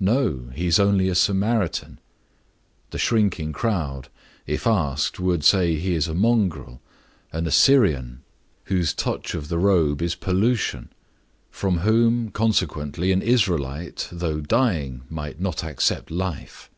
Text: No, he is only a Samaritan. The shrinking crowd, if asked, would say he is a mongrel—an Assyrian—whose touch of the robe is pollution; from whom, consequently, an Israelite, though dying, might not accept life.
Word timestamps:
No, 0.00 0.50
he 0.56 0.66
is 0.66 0.80
only 0.80 1.08
a 1.08 1.14
Samaritan. 1.14 2.00
The 2.90 2.98
shrinking 2.98 3.52
crowd, 3.52 4.08
if 4.44 4.66
asked, 4.66 5.20
would 5.20 5.44
say 5.44 5.76
he 5.76 5.94
is 5.94 6.08
a 6.08 6.14
mongrel—an 6.14 7.46
Assyrian—whose 7.46 8.92
touch 8.92 9.34
of 9.34 9.46
the 9.48 9.56
robe 9.60 10.02
is 10.02 10.16
pollution; 10.16 10.90
from 11.48 11.78
whom, 11.78 12.30
consequently, 12.32 13.12
an 13.12 13.22
Israelite, 13.22 14.08
though 14.10 14.40
dying, 14.40 15.02
might 15.10 15.38
not 15.40 15.62
accept 15.62 16.10
life. 16.10 16.68